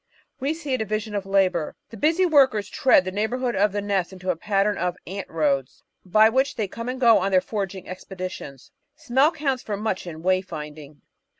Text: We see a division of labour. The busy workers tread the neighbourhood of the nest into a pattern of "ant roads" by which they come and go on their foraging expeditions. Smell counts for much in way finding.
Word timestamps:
We 0.39 0.55
see 0.55 0.73
a 0.73 0.79
division 0.79 1.13
of 1.13 1.27
labour. 1.27 1.75
The 1.91 1.95
busy 1.97 2.25
workers 2.25 2.67
tread 2.67 3.05
the 3.05 3.11
neighbourhood 3.11 3.55
of 3.55 3.71
the 3.71 3.83
nest 3.83 4.11
into 4.11 4.31
a 4.31 4.35
pattern 4.35 4.75
of 4.75 4.97
"ant 5.05 5.29
roads" 5.29 5.83
by 6.03 6.27
which 6.27 6.55
they 6.55 6.67
come 6.67 6.89
and 6.89 6.99
go 6.99 7.19
on 7.19 7.29
their 7.29 7.39
foraging 7.39 7.87
expeditions. 7.87 8.71
Smell 8.95 9.31
counts 9.31 9.61
for 9.61 9.77
much 9.77 10.07
in 10.07 10.23
way 10.23 10.41
finding. 10.41 11.03